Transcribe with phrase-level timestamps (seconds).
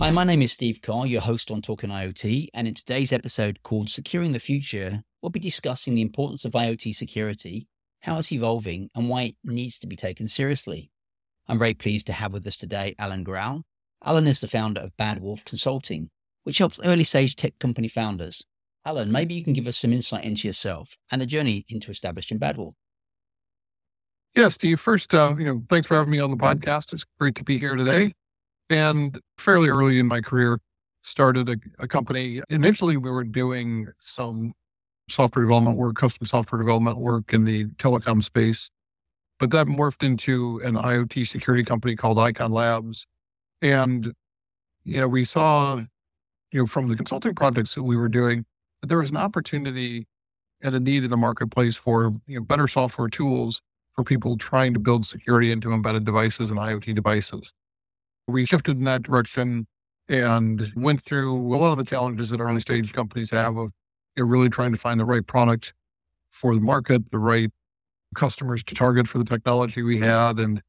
[0.00, 3.58] Hi, my name is Steve Carr, your host on Talking IoT, and in today's episode
[3.64, 7.66] called Securing the Future, we'll be discussing the importance of IoT security,
[8.02, 10.92] how it's evolving, and why it needs to be taken seriously.
[11.48, 13.62] I'm very pleased to have with us today Alan Grau.
[14.04, 16.10] Alan is the founder of Bad Wolf Consulting,
[16.44, 18.46] which helps early stage tech company founders.
[18.84, 22.38] Alan, maybe you can give us some insight into yourself and the journey into establishing
[22.38, 22.76] Bad Wolf.
[24.36, 24.78] Yeah, Steve.
[24.78, 26.92] First, uh, you know, thanks for having me on the podcast.
[26.92, 28.14] It's great to be here today.
[28.70, 30.60] And fairly early in my career,
[31.02, 32.42] started a, a company.
[32.50, 34.52] Initially, we were doing some
[35.08, 38.70] software development work, custom software development work in the telecom space,
[39.38, 43.06] but that morphed into an IoT security company called Icon Labs.
[43.62, 44.12] And,
[44.84, 45.76] you know, we saw,
[46.52, 48.44] you know, from the consulting projects that we were doing,
[48.80, 50.06] that there was an opportunity
[50.60, 53.62] and a need in the marketplace for, you know, better software tools
[53.94, 57.52] for people trying to build security into embedded devices and IoT devices.
[58.28, 59.66] We shifted in that direction
[60.08, 63.70] and went through a lot of the challenges that early stage companies have of
[64.16, 65.72] you really trying to find the right product
[66.30, 67.50] for the market, the right
[68.14, 70.60] customers to target for the technology we had, and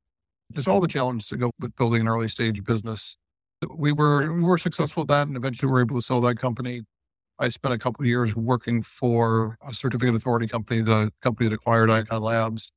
[0.53, 3.17] just all the challenges that go with building an early stage business.
[3.69, 6.35] We were we were successful at that, and eventually we were able to sell that
[6.35, 6.83] company.
[7.39, 11.55] I spent a couple of years working for a certificate authority company, the company that
[11.55, 12.71] acquired Icon Labs,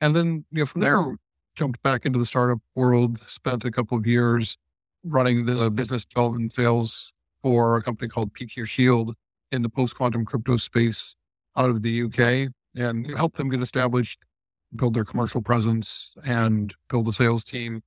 [0.00, 1.16] and then, you know, from there,
[1.54, 4.56] jumped back into the startup world, spent a couple of years
[5.04, 9.14] running the business development sales for a company called PQ Shield
[9.52, 11.14] in the post quantum crypto space
[11.56, 14.18] out of the UK and helped them get established,
[14.74, 17.82] build their commercial presence, and build a sales team.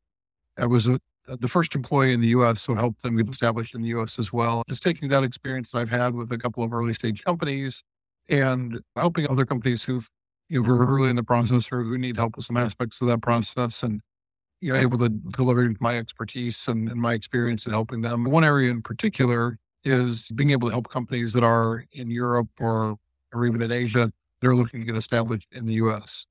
[0.58, 3.82] I was a, the first employee in the US, so helped them get established in
[3.82, 4.64] the US as well.
[4.70, 7.84] Just taking that experience that I've had with a couple of early stage companies
[8.30, 10.10] and helping other companies who've
[10.50, 13.08] you know, we're early in the process or who need help with some aspects of
[13.08, 14.02] that process and
[14.60, 18.24] you know, able to deliver my expertise and, and my experience in helping them.
[18.24, 22.98] One area in particular is being able to help companies that are in Europe or
[23.34, 26.26] or even in Asia that are looking to get established in the US.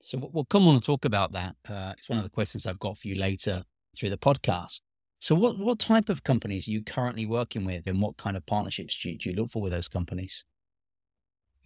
[0.00, 1.56] So we'll come on and talk about that.
[1.68, 3.64] Uh, it's one of the questions I've got for you later
[3.96, 4.80] through the podcast.
[5.18, 8.44] So what, what type of companies are you currently working with and what kind of
[8.44, 10.44] partnerships do you, do you look for with those companies?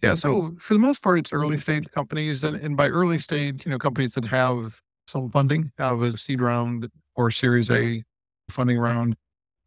[0.01, 0.13] Yeah.
[0.13, 2.43] So for the most part, it's early stage companies.
[2.43, 6.41] And, and by early stage, you know, companies that have some funding, have a seed
[6.41, 8.03] round or series A
[8.49, 9.15] funding round,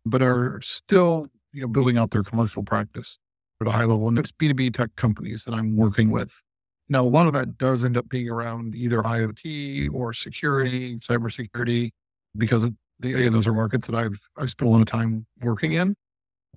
[0.06, 3.18] but are still, you know, building out their commercial practice
[3.60, 4.08] at a high level.
[4.08, 6.40] And it's B2B tech companies that I'm working with.
[6.88, 11.90] Now, a lot of that does end up being around either IoT or security, cybersecurity,
[12.36, 12.66] because
[12.98, 15.94] the, again, those are markets that I've, I've spent a lot of time working in.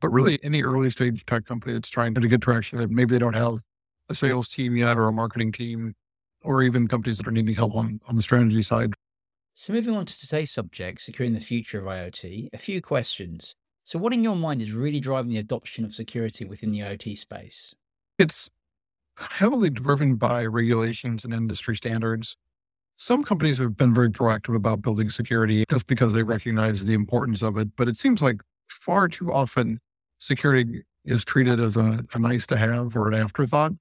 [0.01, 3.19] But really, any early stage tech company that's trying to get traction, that maybe they
[3.19, 3.59] don't have
[4.09, 5.95] a sales team yet or a marketing team,
[6.43, 8.93] or even companies that are needing help on, on the strategy side.
[9.53, 13.55] So, moving on to today's subject, securing the future of IoT, a few questions.
[13.83, 17.17] So, what in your mind is really driving the adoption of security within the IoT
[17.17, 17.73] space?
[18.19, 18.49] It's
[19.17, 22.35] heavily driven by regulations and industry standards.
[22.95, 27.41] Some companies have been very proactive about building security just because they recognize the importance
[27.41, 27.75] of it.
[27.75, 29.79] But it seems like far too often
[30.25, 33.73] security is treated as a, a nice to have or an afterthought.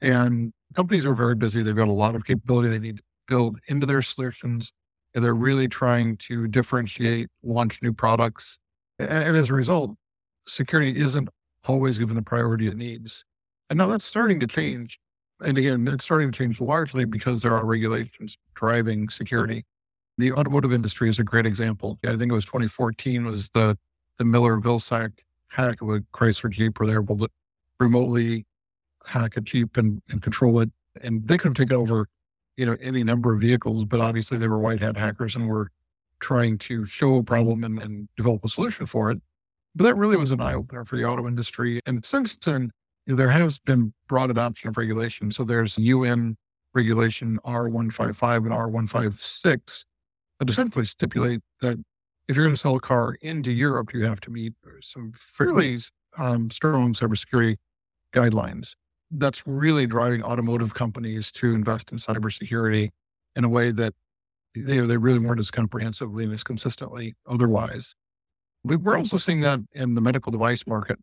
[0.00, 1.62] And companies are very busy.
[1.62, 4.72] They've got a lot of capability they need to build into their solutions.
[5.14, 8.58] And they're really trying to differentiate, launch new products.
[8.98, 9.94] And, and as a result,
[10.46, 11.28] security isn't
[11.66, 13.24] always given the priority it needs.
[13.68, 14.98] And now that's starting to change.
[15.40, 19.64] And again, it's starting to change largely because there are regulations driving security.
[20.16, 21.98] The automotive industry is a great example.
[22.04, 23.76] I think it was 2014 was the
[24.18, 25.12] the Miller Valasek
[25.50, 25.84] hack a
[26.14, 27.28] Chrysler Jeep or they're able to
[27.78, 28.46] remotely
[29.06, 30.70] hack a Jeep and, and control it.
[31.02, 32.06] And they could have taken over,
[32.56, 35.70] you know, any number of vehicles, but obviously they were white hat hackers and were
[36.20, 39.18] trying to show a problem and, and develop a solution for it.
[39.74, 41.80] But that really was an eye opener for the auto industry.
[41.86, 42.70] And since then,
[43.06, 45.30] you know, there has been broad adoption of regulation.
[45.30, 46.36] So there's UN
[46.74, 49.84] regulation R155 and R156
[50.38, 51.78] that essentially stipulate that
[52.28, 55.78] if you're going to sell a car into Europe, you have to meet some fairly
[56.16, 57.56] um, strong cybersecurity
[58.14, 58.74] guidelines.
[59.10, 62.90] That's really driving automotive companies to invest in cybersecurity
[63.34, 63.94] in a way that
[64.54, 67.94] they, they really weren't as comprehensively and as consistently otherwise.
[68.62, 70.98] We're also seeing that in the medical device market.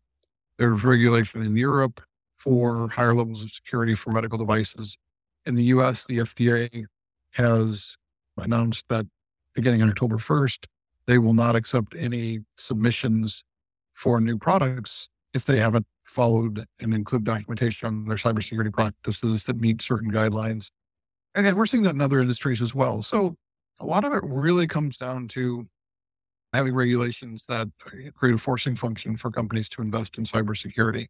[0.58, 2.00] There's regulation in Europe
[2.36, 4.96] for higher levels of security for medical devices.
[5.44, 6.84] In the US, the FDA
[7.32, 7.96] has
[8.36, 9.06] announced that
[9.54, 10.66] beginning on October 1st,
[11.08, 13.42] they will not accept any submissions
[13.94, 19.58] for new products if they haven't followed and include documentation on their cybersecurity practices that
[19.58, 20.70] meet certain guidelines.
[21.34, 23.00] And we're seeing that in other industries as well.
[23.00, 23.36] So
[23.80, 25.66] a lot of it really comes down to
[26.52, 31.06] having regulations that uh, create a forcing function for companies to invest in cybersecurity.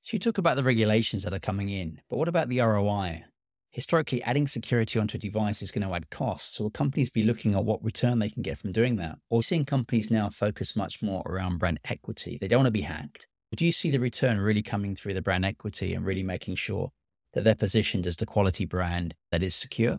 [0.00, 3.24] So you talk about the regulations that are coming in, but what about the ROI?
[3.72, 6.56] Historically, adding security onto a device is going to add costs.
[6.56, 9.18] So will companies be looking at what return they can get from doing that?
[9.30, 12.36] Or seeing companies now focus much more around brand equity?
[12.40, 13.28] They don't want to be hacked.
[13.54, 16.90] Do you see the return really coming through the brand equity and really making sure
[17.32, 19.98] that they're positioned as the quality brand that is secure?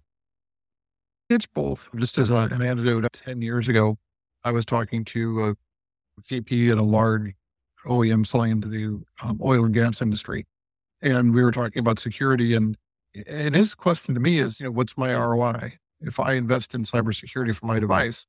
[1.29, 1.89] It's both.
[1.95, 3.97] Just as an anecdote, 10 years ago,
[4.43, 5.55] I was talking to a
[6.27, 7.35] VP at a large
[7.85, 10.45] OEM selling into the um, oil and gas industry.
[11.01, 12.53] And we were talking about security.
[12.53, 12.77] And,
[13.27, 15.73] and his question to me is, you know, what's my ROI?
[16.01, 18.25] If I invest in cybersecurity for my device,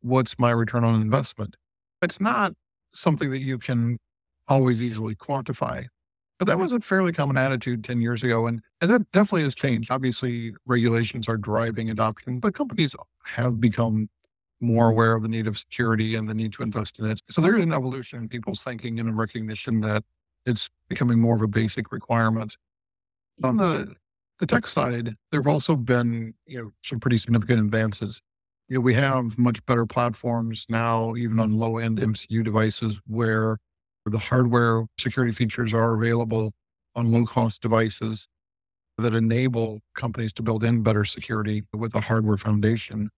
[0.00, 1.56] what's my return on investment?
[2.02, 2.52] It's not
[2.92, 3.98] something that you can
[4.46, 5.86] always easily quantify.
[6.38, 8.46] But that was a fairly common attitude 10 years ago.
[8.46, 9.90] And, and that definitely has changed.
[9.90, 14.08] Obviously, regulations are driving adoption, but companies have become
[14.60, 17.20] more aware of the need of security and the need to invest in it.
[17.30, 20.04] So there's an evolution in people's thinking and a recognition that
[20.46, 22.56] it's becoming more of a basic requirement.
[23.42, 23.94] On the,
[24.38, 28.20] the tech side, there have also been, you know, some pretty significant advances.
[28.68, 33.58] You know, we have much better platforms now, even on low end MCU devices where
[34.04, 36.52] the hardware security features are available
[36.94, 38.28] on low cost devices
[38.98, 43.10] that enable companies to build in better security with a hardware foundation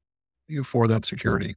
[0.64, 1.54] for that security.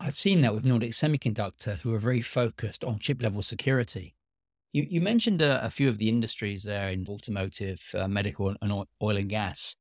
[0.00, 4.14] I've seen that with Nordic Semiconductor, who are very focused on chip level security.
[4.72, 8.72] You, you mentioned a, a, few of the industries there in automotive, uh, medical, and
[8.72, 9.74] oil and gas.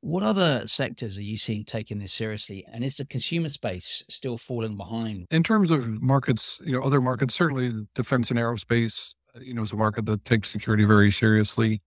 [0.00, 2.64] What other sectors are you seeing taking this seriously?
[2.70, 5.26] And is the consumer space still falling behind?
[5.30, 9.62] In terms of markets, you know, other markets, certainly defense and aerospace, uh, you know,
[9.62, 11.82] is a market that takes security very seriously.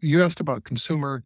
[0.00, 1.22] You asked about consumer.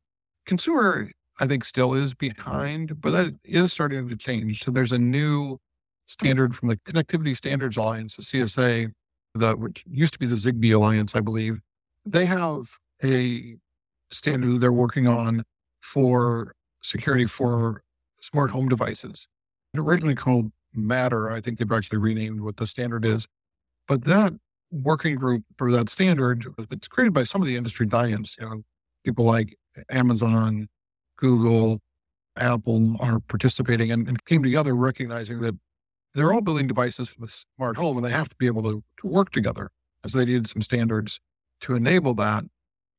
[0.47, 4.65] Consumer I think still is behind, but that is starting to change.
[4.65, 5.59] So there's a new
[6.07, 8.91] standard from the Connectivity Standards Alliance, the CSA,
[9.39, 11.61] that which used to be the Zigbee Alliance, I believe.
[12.05, 12.69] They have
[13.03, 13.57] a
[14.11, 15.45] standard they're working on
[15.81, 17.83] for security for
[18.21, 19.29] smart home devices.
[19.77, 21.31] Originally called Matter.
[21.31, 23.27] I think they've actually renamed what the standard is.
[23.87, 24.35] But that
[24.71, 28.63] working group for that standard, it's created by some of the industry giants, you know,
[29.05, 29.57] people like
[29.91, 30.69] Amazon,
[31.17, 31.81] Google,
[32.37, 35.57] Apple are participating and, and, came together recognizing that
[36.15, 36.45] they're all mm-hmm.
[36.45, 39.31] building devices for the smart home and they have to be able to, to work
[39.31, 39.71] together.
[40.03, 41.21] And so they needed some standards
[41.63, 42.45] to enable that.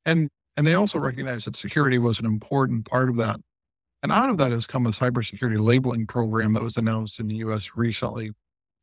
[0.06, 3.40] And and they also recognized that security was an important part of that.
[4.04, 7.36] And out of that has come a cybersecurity labeling program that was announced in the
[7.36, 8.32] US recently.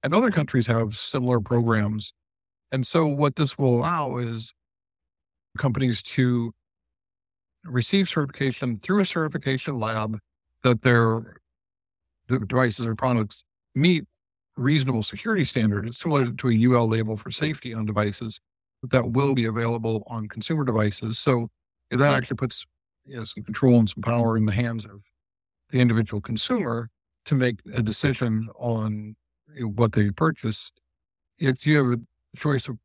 [0.02, 2.14] And other countries have similar programs.
[2.72, 4.54] And so what this will allow is
[5.58, 6.52] companies to
[7.64, 10.18] receive certification through a certification lab
[10.62, 11.36] that their
[12.28, 13.44] devices or products
[13.74, 14.04] meet
[14.56, 15.86] reasonable security standard.
[15.86, 18.40] It's similar to a UL label for safety on devices
[18.82, 21.18] that will be available on consumer devices.
[21.18, 21.48] So
[21.90, 22.64] that actually puts
[23.04, 25.02] you know, some control and some power in the hands of
[25.70, 26.90] the individual consumer
[27.26, 29.16] to make a decision on
[29.60, 30.70] what they purchase.
[31.38, 32.78] If you have a choice of,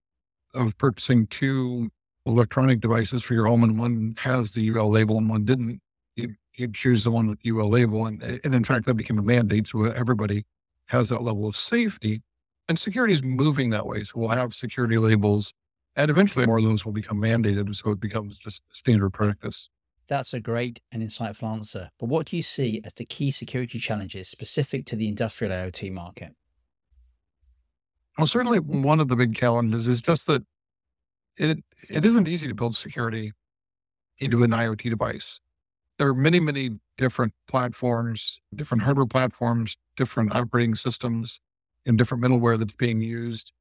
[0.53, 1.89] of purchasing two
[2.25, 5.81] electronic devices for your home and one has the UL label and one didn't,
[6.15, 8.05] you, you choose the one with the UL label.
[8.05, 9.67] And, and in fact, that became a mandate.
[9.67, 10.45] So everybody
[10.91, 12.21] has that level of safety.
[12.67, 14.03] And security is moving that way.
[14.03, 15.53] So we'll have security labels
[15.95, 17.73] and eventually more of those will become mandated.
[17.75, 19.69] So it becomes just standard practice.
[20.07, 21.89] That's a great and insightful answer.
[21.99, 25.91] But what do you see as the key security challenges specific to the industrial IoT
[25.91, 26.33] market?
[28.17, 30.43] Well, certainly one of the big challenges is just that
[31.37, 33.31] it it isn't easy to build security
[34.19, 35.39] into an IoT device.
[36.01, 41.39] There are many, many different platforms, different hardware platforms, different operating systems,
[41.85, 43.51] and different middleware that's being used.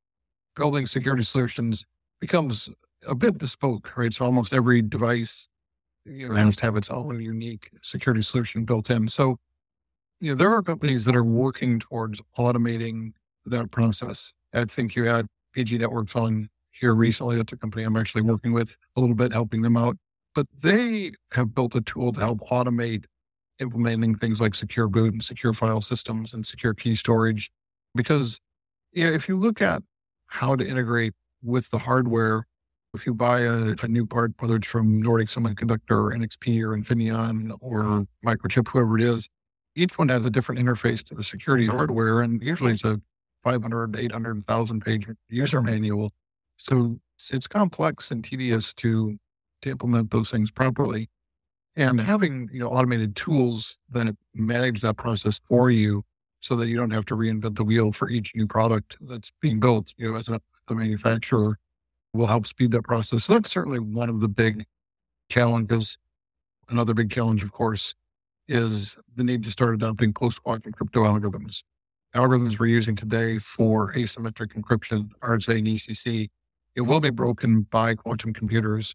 [0.57, 1.85] Building security solutions
[2.19, 2.71] becomes
[3.07, 4.15] a bit bespoke, right?
[4.15, 5.51] So almost every device
[6.07, 9.07] you know, has to have its own unique security solution built in.
[9.11, 9.37] So,
[10.19, 13.13] you know, there are companies that are working towards automating
[13.45, 14.33] that process.
[14.55, 17.37] I think you had PG Networks on here recently.
[17.37, 19.99] That's a company I'm actually working with a little bit, helping them out.
[20.35, 23.05] But they have built a tool to help automate
[23.59, 27.51] implementing things like secure boot and secure file systems and secure key storage.
[27.95, 28.41] Because
[28.93, 29.83] you know, if you look at
[30.29, 32.47] how to integrate with the hardware,
[32.95, 36.77] if you buy a, a, new part, whether it's from Nordic Semiconductor or NXP or
[36.77, 38.29] Infineon or mm-hmm.
[38.29, 39.29] Microchip, whoever it is,
[39.77, 42.21] each one has a different interface to the security hardware.
[42.21, 43.01] And usually it's a
[43.45, 46.11] 500, 800,000 page user manual.
[46.57, 46.99] So
[47.31, 49.19] it's complex and tedious to,
[49.63, 51.09] to implement those things properly.
[51.77, 56.05] And having, you know, automated tools that manage that process for you
[56.41, 59.61] so that you don't have to reinvent the wheel for each new product that's being
[59.61, 59.95] built.
[59.97, 61.59] You know, as a, a manufacturer,
[62.13, 63.25] will help speed that process.
[63.25, 64.65] So that's certainly one of the big
[65.29, 65.97] challenges.
[66.69, 67.95] Another big challenge, of course,
[68.49, 71.63] is the need to start adopting post quantum crypto algorithms.
[72.15, 76.29] Algorithms we're using today for asymmetric encryption, RSA and ECC,
[76.75, 78.95] it will be broken by quantum computers.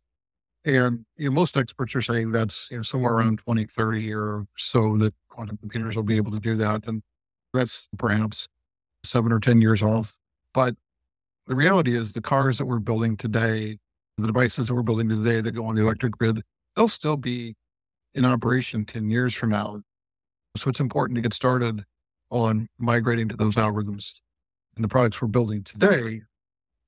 [0.65, 4.97] And you know, most experts are saying that's you know, somewhere around 2030 or so
[4.97, 6.87] that quantum computers will be able to do that.
[6.87, 7.03] And
[7.53, 8.47] that's perhaps
[9.03, 10.17] seven or 10 years off.
[10.53, 10.75] But
[11.45, 13.77] the reality is the cars that we're building today,
[14.17, 16.41] the devices that we're building today that go on the electric grid,
[16.75, 17.55] they'll still be
[18.15, 19.81] in operation 10 years from now.
[20.57, 21.83] So it's important to get started
[22.31, 24.13] on migrating to those algorithms
[24.75, 26.21] and the products we're building today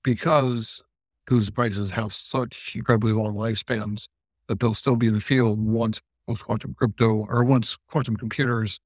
[0.04, 0.82] because
[1.28, 4.08] those devices have such incredibly long lifespans
[4.48, 8.80] that they'll still be in the field once post quantum crypto or once quantum computers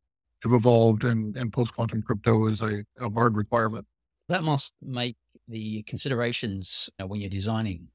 [0.43, 3.85] have evolved and, and post quantum crypto is a, a hard requirement.
[4.27, 5.17] That must make
[5.47, 7.89] the considerations when you're designing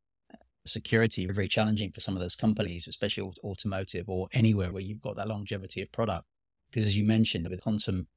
[0.64, 5.16] security very challenging for some of those companies, especially automotive or anywhere where you've got
[5.16, 6.24] that longevity of product.
[6.70, 8.08] Because as you mentioned, with quantum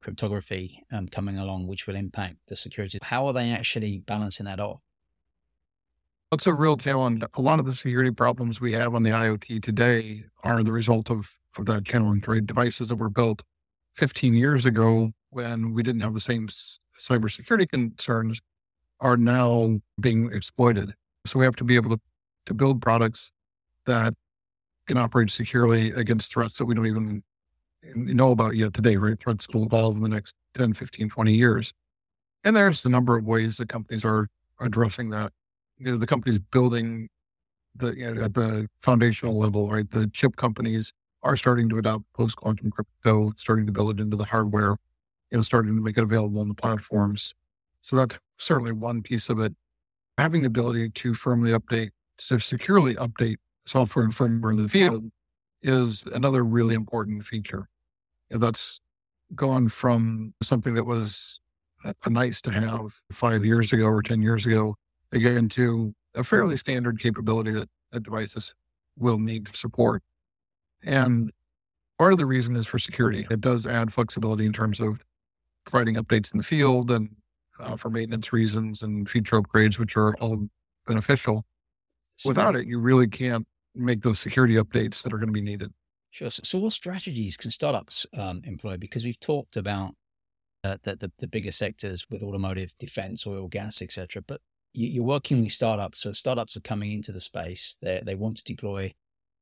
[0.00, 4.60] cryptography um, coming along, which will impact the security, how are they actually balancing that
[4.60, 4.80] off?
[6.32, 7.24] It's a real challenge.
[7.34, 11.10] A lot of the security problems we have on the IoT today are the result
[11.10, 12.46] of, of that challenge, right?
[12.46, 13.42] Devices that were built
[13.94, 16.46] 15 years ago when we didn't have the same
[17.00, 18.40] cybersecurity concerns
[19.00, 20.94] are now being exploited.
[21.26, 22.00] So we have to be able to,
[22.46, 23.32] to build products
[23.86, 24.14] that
[24.86, 27.24] can operate securely against threats that we don't even
[27.94, 29.18] know about yet today, right?
[29.18, 31.72] Threats will evolve in the next 10, 15, 20 years.
[32.44, 34.28] And there's a number of ways that companies are
[34.60, 35.32] addressing that.
[35.80, 37.08] You know, the companies building
[37.74, 39.90] the, you know, at the foundational level, right?
[39.90, 44.16] The chip companies are starting to adopt post quantum crypto, starting to build it into
[44.16, 44.76] the hardware,
[45.30, 47.34] you know, starting to make it available on the platforms.
[47.80, 49.54] So that's certainly one piece of it.
[50.18, 55.10] Having the ability to firmly update, to securely update software and firmware in the field
[55.62, 57.68] is another really important feature.
[58.30, 58.80] And that's
[59.34, 61.40] gone from something that was
[61.84, 64.74] a nice to have five years ago or 10 years ago,
[65.12, 68.54] again, to a fairly standard capability that, that devices
[68.98, 70.02] will need to support.
[70.82, 71.32] And
[71.98, 73.26] part of the reason is for security.
[73.30, 75.00] It does add flexibility in terms of
[75.64, 77.10] providing updates in the field and
[77.58, 80.48] uh, for maintenance reasons and feature upgrades, which are all
[80.86, 81.44] beneficial.
[82.24, 85.72] Without it, you really can't make those security updates that are going to be needed.
[86.10, 86.30] Sure.
[86.30, 88.76] So, so what strategies can startups um, employ?
[88.76, 89.94] Because we've talked about
[90.64, 94.22] uh, the, the, the bigger sectors with automotive, defense, oil, gas, etc.
[94.26, 94.40] But
[94.72, 97.76] you, are working with startups, so startups are coming into the space.
[97.82, 98.94] They they want to deploy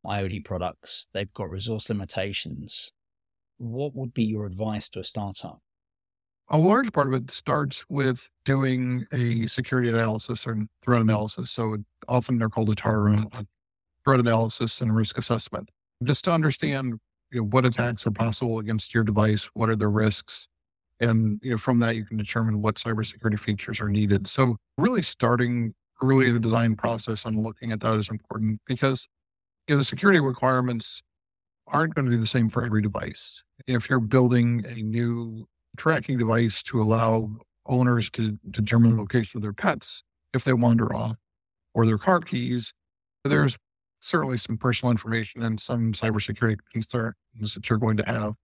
[0.05, 1.09] IoT products.
[1.13, 2.93] They've got resource limitations.
[3.59, 5.61] What would be your advice to a startup?
[6.51, 11.51] A large part of it starts with doing a security analysis or threat analysis.
[11.51, 11.77] So
[12.09, 13.15] often they're called a TAR,
[14.05, 15.71] threat analysis and risk assessment,
[16.05, 16.95] just to understand
[17.31, 20.49] you know, what attacks are possible against your device, what are the risks,
[21.01, 24.27] and you know, from that you can determine what cybersecurity features are needed.
[24.27, 29.09] So really starting early in the design process and looking at that is important because
[29.67, 31.03] you know, the security requirements
[31.67, 33.43] aren't going to be the same for every device.
[33.67, 37.31] If you're building a new tracking device to allow
[37.67, 40.03] owners to determine the location of their pets
[40.33, 41.17] if they wander off
[41.75, 42.73] or their car keys,
[43.25, 43.57] there's
[44.01, 47.15] certainly some personal information and some cybersecurity concerns
[47.55, 48.35] that you're going to have.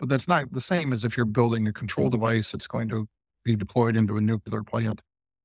[0.00, 3.06] But that's not the same as if you're building a control device that's going to
[3.44, 5.00] be deployed into a nuclear plant,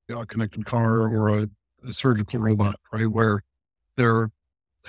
[0.09, 1.49] a connected car, or a,
[1.87, 3.07] a surgical robot, right?
[3.07, 3.43] Where
[3.97, 4.31] they're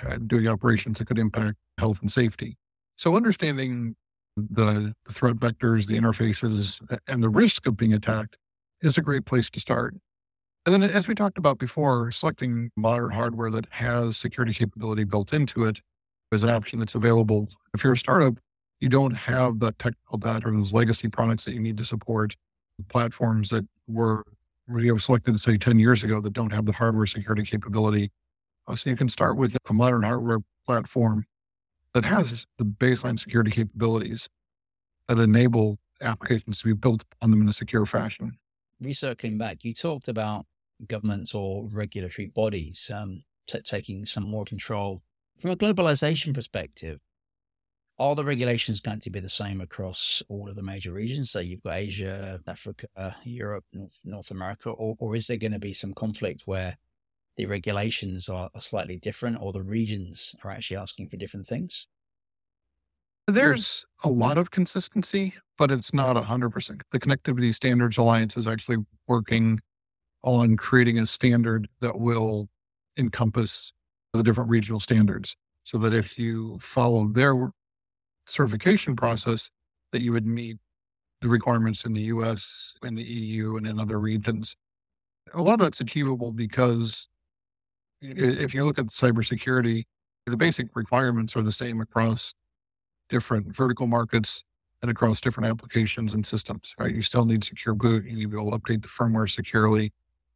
[0.05, 2.55] uh, doing operations that could impact health and safety.
[2.97, 3.95] So understanding
[4.37, 8.37] the, the threat vectors, the interfaces, and the risk of being attacked
[8.81, 9.95] is a great place to start.
[10.65, 15.33] And then, as we talked about before, selecting modern hardware that has security capability built
[15.33, 15.81] into it
[16.31, 17.47] is an option that's available.
[17.73, 18.35] If you're a startup,
[18.79, 22.35] you don't have the technical debt or those legacy products that you need to support
[22.89, 24.23] platforms that were
[24.69, 28.11] you know, selected, say, 10 years ago that don't have the hardware security capability
[28.67, 31.25] uh, so you can start with a modern hardware platform
[31.93, 34.27] that has the baseline security capabilities
[35.07, 38.37] that enable applications to be built on them in a secure fashion.
[38.83, 40.45] Recircling back, you talked about
[40.87, 45.01] governments or regulatory bodies um, t- taking some more control.
[45.39, 46.99] From a globalization perspective,
[47.99, 51.31] are the regulations going to be the same across all of the major regions?
[51.31, 55.59] So you've got Asia, Africa, Europe, North, North America, or, or is there going to
[55.59, 56.77] be some conflict where
[57.37, 61.87] the regulations are, are slightly different or the regions are actually asking for different things?
[63.27, 64.19] There's a mm-hmm.
[64.19, 66.81] lot of consistency, but it's not 100%.
[66.91, 68.77] The Connectivity Standards Alliance is actually
[69.07, 69.59] working
[70.23, 72.47] on creating a standard that will
[72.97, 73.73] encompass
[74.13, 77.51] the different regional standards so that if you follow their
[78.27, 79.49] certification process,
[79.91, 80.57] that you would meet
[81.21, 84.55] the requirements in the US, in the EU, and in other regions.
[85.33, 87.07] A lot of that's achievable because
[88.01, 89.83] if you look at cybersecurity,
[90.25, 92.33] the basic requirements are the same across
[93.09, 94.43] different vertical markets
[94.81, 96.93] and across different applications and systems, right?
[96.93, 98.05] You still need secure boot.
[98.05, 99.91] You need to be able to update the firmware securely.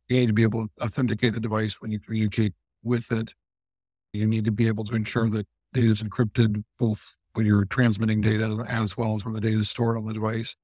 [0.07, 3.33] You need to be able to authenticate the device when you communicate with it.
[4.13, 8.21] You need to be able to ensure that data is encrypted both when you're transmitting
[8.21, 10.55] data as well as when the data is stored on the device.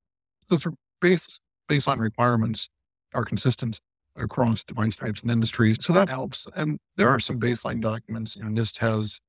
[0.50, 2.70] Those are base baseline requirements
[3.14, 3.82] are consistent
[4.16, 5.78] across device types and industries.
[5.82, 6.48] So that helps.
[6.56, 8.36] And there are some baseline documents.
[8.36, 9.20] You know, NIST has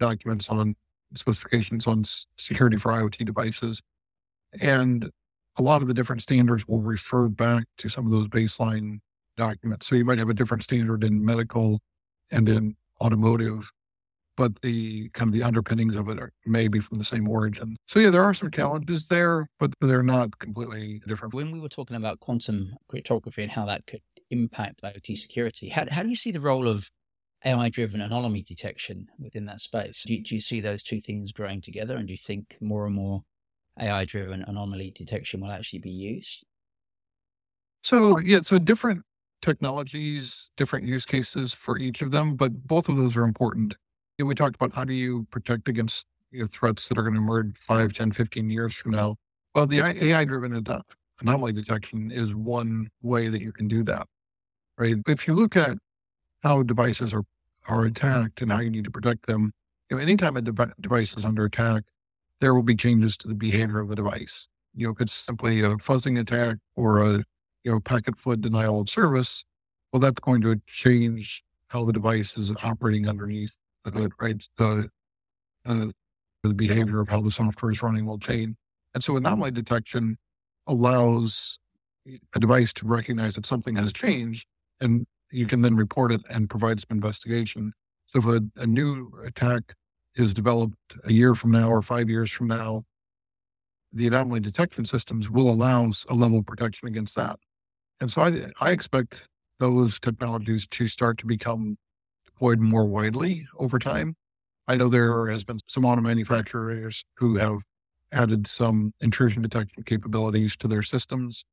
[0.00, 0.74] documents on
[1.14, 2.04] specifications on
[2.36, 3.82] security for IoT devices.
[4.60, 5.10] And
[5.56, 8.98] a lot of the different standards will refer back to some of those baseline
[9.36, 9.86] documents.
[9.86, 11.80] So you might have a different standard in medical
[12.30, 13.70] and in automotive,
[14.42, 17.76] but the kind of the underpinnings of it are maybe from the same origin.
[17.86, 21.32] So yeah, there are some challenges there, but they're not completely different.
[21.32, 25.84] When we were talking about quantum cryptography and how that could impact IoT security, how,
[25.88, 26.90] how do you see the role of
[27.44, 30.02] AI driven anomaly detection within that space?
[30.04, 31.96] Do you, do you see those two things growing together?
[31.96, 33.20] And do you think more and more
[33.78, 36.44] AI driven anomaly detection will actually be used?
[37.84, 39.02] So, yeah, so different
[39.40, 43.76] technologies, different use cases for each of them, but both of those are important.
[44.18, 47.02] You know, we talked about how do you protect against you know, threats that are
[47.02, 49.16] going to emerge 5, 10, 15 years from now.
[49.54, 50.64] Well, the AI driven
[51.20, 54.06] anomaly detection is one way that you can do that,
[54.78, 54.96] right?
[55.06, 55.78] If you look at
[56.42, 57.24] how devices are,
[57.68, 59.52] are attacked and how you need to protect them,
[59.90, 61.84] you know, anytime a de- device is under attack,
[62.40, 64.48] there will be changes to the behavior of the device.
[64.74, 67.24] You know, if it's simply a fuzzing attack or a
[67.64, 69.44] you know, packet flood denial of service,
[69.92, 74.42] well, that's going to change how the device is operating underneath the right?
[74.58, 74.88] The,
[75.66, 75.86] uh,
[76.42, 78.56] the behavior of how the software is running will change.
[78.94, 80.18] And so anomaly detection
[80.66, 81.58] allows
[82.06, 84.46] a device to recognize that something has changed
[84.80, 87.72] and you can then report it and provide some investigation.
[88.06, 89.74] So if a, a new attack
[90.14, 92.84] is developed a year from now or five years from now,
[93.92, 97.38] the anomaly detection systems will allow a level of protection against that.
[98.00, 101.76] And so I, I expect those technologies to start to become
[102.42, 104.16] deployed more widely over time.
[104.66, 105.32] I know there mm-hmm.
[105.32, 107.58] has been some auto manufacturers who have
[108.10, 111.44] added some intrusion detection capabilities to their systems.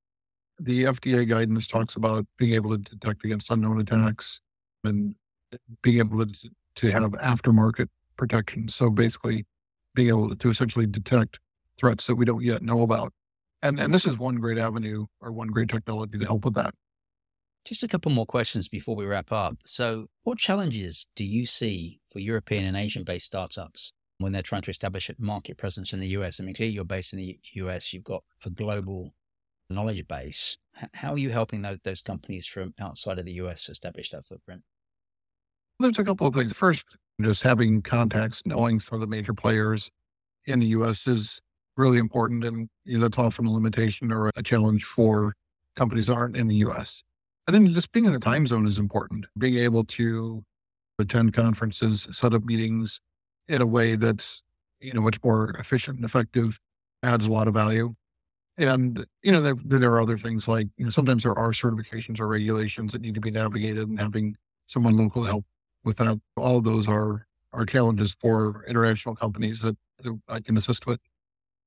[0.60, 4.42] The FDA guidance talks about being able to detect against unknown attacks
[4.84, 5.14] and
[5.84, 8.68] being able to, to have aftermarket protection.
[8.68, 9.46] So basically,
[9.94, 11.40] being able to essentially detect
[11.78, 13.14] threats that we don't yet know about
[13.62, 16.74] and and this is one great avenue or one great technology to help with that.
[17.66, 19.58] Just a couple more questions before we wrap up.
[19.66, 24.62] So, what challenges do you see for European and Asian based startups when they're trying
[24.64, 26.40] to establish a market presence in the US?
[26.40, 29.14] I mean, clearly you're based in the US, you've got a global
[29.70, 30.58] knowledge base.
[30.94, 34.64] How are you helping those, those companies from outside of the US establish that footprint?
[35.80, 36.52] There's a couple of things.
[36.54, 36.86] First,
[37.22, 39.92] just having contacts, knowing some of the major players
[40.46, 41.42] in the US is
[41.78, 42.44] really important.
[42.44, 45.34] And you know, that's often a limitation or a challenge for
[45.76, 47.04] companies that aren't in the US.
[47.56, 49.26] And think just being in the time zone is important.
[49.36, 50.44] Being able to
[51.00, 53.02] attend conferences, set up meetings
[53.48, 54.44] in a way that's,
[54.80, 56.60] you know, much more efficient and effective
[57.02, 57.96] adds a lot of value.
[58.60, 62.20] And, you know, there, there are other things like, you know, sometimes there are certifications
[62.20, 64.36] or regulations that need to be navigated and having
[64.68, 65.46] someone local help
[65.84, 66.22] with that.
[66.38, 71.00] All of those are, are challenges for international companies that, that I can assist with.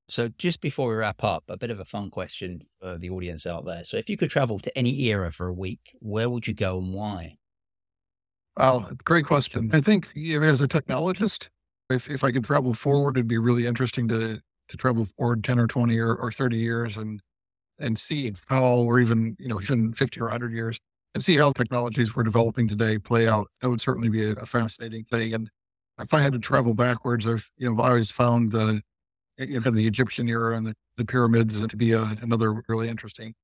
[0.08, 3.46] So, just before we wrap up, a bit of a fun question for the audience
[3.46, 3.84] out there.
[3.84, 6.78] So, if you could travel to any era for a week, where would you go
[6.78, 7.38] and why?
[8.56, 9.70] Well, great question.
[9.72, 11.48] I think as a technologist,
[11.90, 15.58] if, if I could travel forward, it'd be really interesting to to travel forward 10
[15.58, 17.20] or 20 or, or 30 years and
[17.78, 20.78] and see how, or even, you know, even 50 or 100 years,
[21.14, 23.48] and see how technologies we're developing today play out.
[23.62, 25.34] That would certainly be a, a fascinating thing.
[25.34, 25.50] And
[26.00, 28.82] if I had to travel backwards, I've, you know, I've always found the
[29.38, 33.34] you know, the Egyptian era and the, the pyramids to be a, another really interesting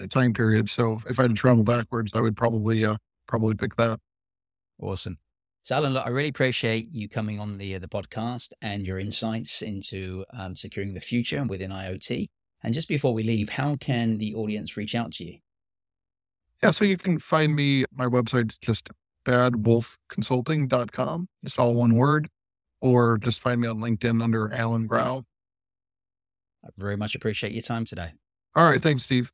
[0.00, 0.68] uh, time period.
[0.68, 3.98] So if I had to travel backwards, I would probably uh, probably pick that.
[4.80, 5.18] Awesome.
[5.62, 8.98] So Alan, look, I really appreciate you coming on the uh, the podcast and your
[8.98, 12.26] insights into um, securing the future within IoT.
[12.62, 15.38] And just before we leave, how can the audience reach out to you?
[16.62, 17.84] Yeah, so you can find me.
[17.92, 18.88] My website's just
[19.26, 21.28] badwolfconsulting.com.
[21.42, 22.28] It's all one word.
[22.80, 25.24] Or just find me on LinkedIn under Alan Grau.
[26.64, 28.12] I very much appreciate your time today.
[28.54, 28.80] All right.
[28.80, 29.32] Thanks, Steve.